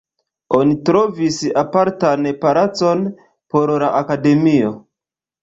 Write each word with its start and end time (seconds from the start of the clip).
Oni 0.59 0.77
trovis 0.87 1.37
apartan 1.63 2.31
palacon 2.47 3.05
por 3.53 3.75
la 3.85 3.93
akademio. 4.01 4.75